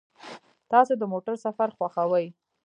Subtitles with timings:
[0.71, 2.27] تاسو د موټر سفر خوښوئ؟